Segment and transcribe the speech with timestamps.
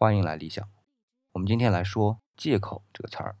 [0.00, 0.64] 欢迎来理想。
[1.32, 3.36] 我们今天来说“借口”这个词儿。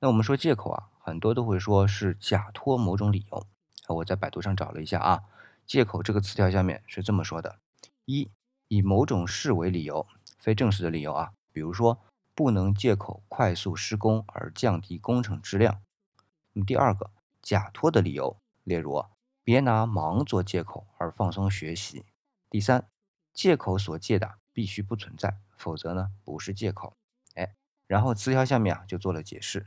[0.00, 3.46] 那我们说借口啊，很多都会说是假托某种理由。
[3.88, 5.24] 我在百度上找了一下啊
[5.68, 7.58] ，“借口”这个词条下面是这么说的：
[8.06, 8.30] 一、
[8.68, 10.06] 以某种事为理由，
[10.38, 12.00] 非正式的理由啊，比如说
[12.34, 15.82] 不能借口快速施工而降低工程质量。
[16.54, 17.10] 那么第二个，
[17.42, 18.34] 假托的理由，
[18.64, 19.04] 例如
[19.44, 22.06] 别拿忙做借口而放松学习。
[22.48, 22.88] 第三，
[23.34, 24.36] 借口所借的。
[24.58, 26.92] 必须不存在，否则呢不是借口。
[27.34, 27.54] 哎，
[27.86, 29.64] 然后词条下面啊就做了解释，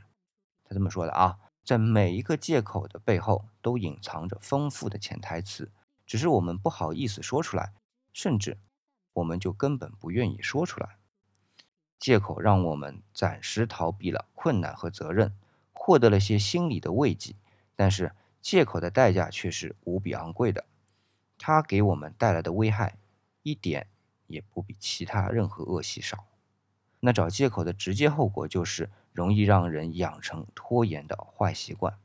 [0.64, 5.72] 他这么说的啊，在每一个借口的背后都隐藏着丰富的潜台词，
[6.04, 7.72] 只是我们不好意思说出来，
[8.12, 8.58] 甚至
[9.14, 10.98] 我们就根本不愿意说出来。
[11.98, 15.32] 借口让我们暂时逃避了困难和责任，
[15.72, 17.34] 获得了些心理的慰藉，
[17.74, 20.66] 但是借口的代价却是无比昂贵的，
[21.38, 22.98] 它给我们带来的危害
[23.42, 23.86] 一点。
[24.26, 26.24] 也不比其他任何恶习少。
[27.00, 31.98] 那找借口的直接后果就是容易让人养成拖延的坏习惯。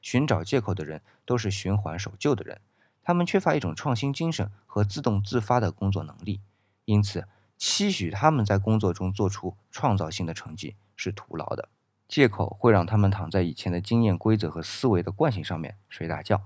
[0.00, 2.60] 寻找借口的人都是循环守旧的人，
[3.02, 6.40] 他们缺乏一种创新精神和自动自发的工作能力，
[6.84, 11.68] 因此期许他们在工作中做出创造性的成绩是徒劳的。
[12.06, 16.42] 借口会让他们躺在以前的经验规则和思维的惯性上面睡大觉。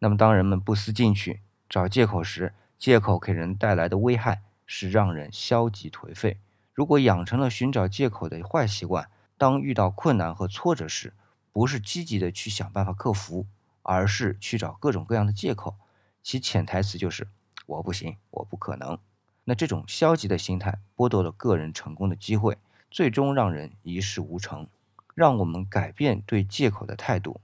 [0.00, 6.38] 那么，当人们不思进取找借口时，借口给人带来的危害是让人消极颓废。
[6.72, 11.14] 如果养成了寻找借口的坏习惯，当遇到困难和挫折时，
[11.52, 13.46] 不是积极的去想办法克服，
[13.82, 15.76] 而是去找各种各样的借口，
[16.22, 17.28] 其潜台词就是
[17.66, 18.98] “我不行，我不可能”。
[19.44, 22.58] 那这种消极的心态剥夺了个人成功的机会，
[22.90, 24.66] 最终让人一事无成。
[25.14, 27.40] 让我们改变对借口的态度，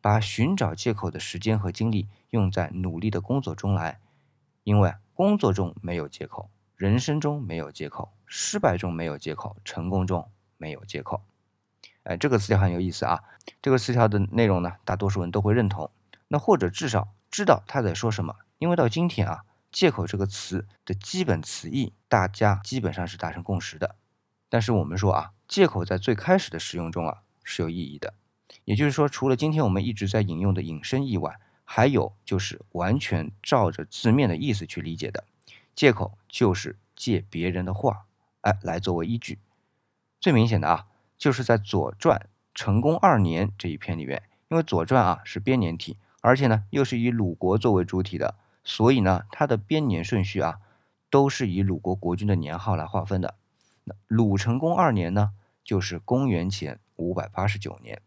[0.00, 3.98] 把寻找借口的时间和精力用在努力的工作中来。
[4.66, 11.22] 因为工作中没有借口，人生中没有借口，失败中没有借口，成功中没有借口。
[12.02, 13.22] 哎，这个词条很有意思啊！
[13.62, 15.88] 这个词条的内容呢，大多数人都会认同，
[16.26, 18.34] 那或者至少知道他在说什么。
[18.58, 23.94] 因为到今天啊，借口这个词的基本词义，大家基本上是达成共识的。
[24.48, 28.14] 但是我们说啊，借口在最开始的使用中啊是有意义的，
[28.64, 31.38] 也就是说，除了今天我们一直在引用的引申义外。
[31.68, 35.24] 还有就是完全照着字面的意思去理解的，
[35.74, 38.06] 借口就是借别人的话，
[38.42, 39.40] 哎，来作为依据。
[40.20, 40.86] 最明显的啊，
[41.18, 42.18] 就是在《左传》
[42.54, 50.60] 成公二年这一篇里面，因为《左传》啊是编年体，而且呢又是以鲁国作为主体的，所以呢它的编年顺序啊
[51.10, 53.34] 都是以鲁国国君的年号来划分的。
[53.82, 55.32] 那鲁成公二年呢，
[55.64, 58.00] 就是公元前五百八十九年。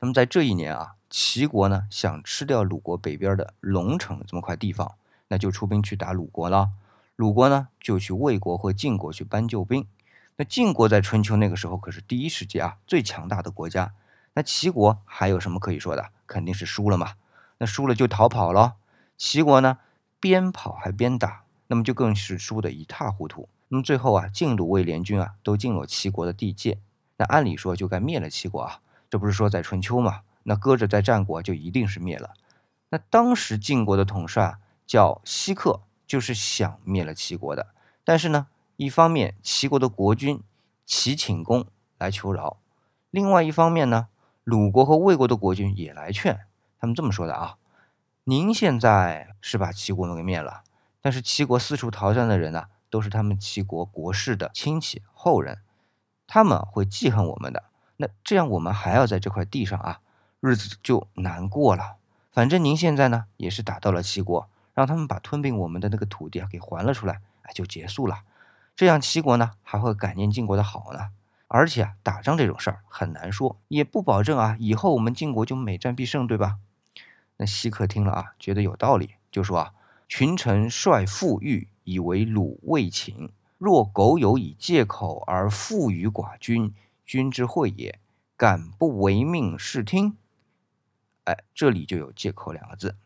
[0.00, 0.96] 那么在这一年啊。
[1.14, 4.94] 齐国呢想吃掉鲁国北边的龙城这么块地方，
[5.28, 6.70] 那就出兵去打鲁国了。
[7.16, 9.86] 鲁国呢就去魏国和晋国去搬救兵。
[10.36, 13.92] 那晋国在春秋那个时候可是第一世界啊最强大的国家。
[14.32, 16.08] 那齐国还有什么可以说的？
[16.26, 17.12] 肯定是输了嘛。
[17.58, 18.76] 那输了就逃跑了。
[19.18, 19.80] 齐国呢
[20.18, 23.50] 边跑还边打，那么就更是输得一塌糊涂。
[23.68, 26.78] 那么最后啊晋鲁魏联军啊都进了齐国的地界。
[27.18, 28.80] 那按理说就该灭了齐国啊，
[29.10, 30.22] 这不是说在春秋吗？
[30.44, 32.34] 那搁着在战国就一定是灭了。
[32.90, 37.68] 那当时晋国的统帅叫西克，就是想灭了齐国的。
[38.04, 40.42] 但是呢，一方面齐国的国君
[40.84, 41.66] 齐顷公
[41.96, 42.58] 来求饶，
[43.10, 44.08] 另外一方面呢，
[44.44, 46.40] 鲁国和魏国的国君也来劝。
[46.78, 47.56] 他们这么说的啊
[48.24, 50.62] ：“您现在是把齐国给灭了，
[51.00, 55.60] 但是齐国四处逃窜的人呢，都是他们齐国国士的亲戚后人，
[56.26, 57.64] 他们会记恨我们的。
[57.96, 60.00] 那这样我们还要在这块地上啊。”
[60.42, 61.98] 日子就难过了。
[62.32, 68.24] 反正您现在呢，也是打到了齐国，让他们把吞并我们的那个土地啊给还了出来，哎，就结束了。
[68.74, 71.10] 这样齐国呢还会感念晋国的好呢。
[71.46, 76.56] 而且啊，打仗这种事儿很难说，也不保证啊，以后我们晋国就每战必胜，对吧？
[77.36, 79.72] 那西客听了啊，觉得有道理，就说啊
[80.08, 86.74] ：“群臣率父欲以为鲁魏秦，若苟有以借口而负于寡君，
[87.04, 87.98] 君之惠也，
[88.36, 90.16] 敢不违命视听？”
[91.24, 92.96] 哎，这里就有借口两个字，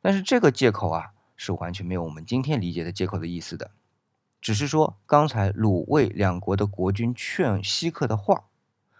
[0.00, 3.72] 但是这个借口啊，是完全没有我们今天理解的借口的意思的，
[4.40, 8.44] 只是说刚才鲁卫两国的国君劝西克的话，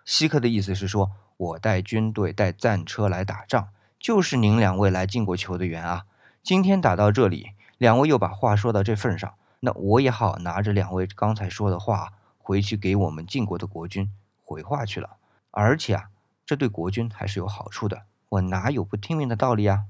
[0.05, 3.69] 西克的意思是说，我带军队带战车来打仗，
[4.01, 6.07] 就是您两位来晋国求的援啊。
[6.43, 14.13] 今天打到这里，两位又把话说到这份上，那我也好拿着两位刚才说的话回去给我们晋国的国君
[14.43, 15.19] 回话去了，
[15.53, 16.11] 而且啊，
[16.45, 18.03] 这对国君还是有好处的。
[18.33, 19.85] 我哪有不听命的道理啊？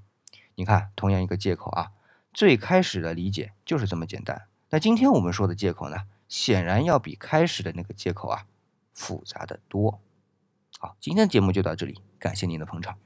[0.56, 1.92] 你看，同样一个借口啊，
[2.32, 4.48] 最开始的理解就是这么简单。
[4.70, 8.46] 那今天我们说的借口呢，显然要比开始的那个借口啊
[8.92, 10.00] 复杂的多。
[10.80, 12.98] 好，今天的节目就到这里，感谢您的捧场。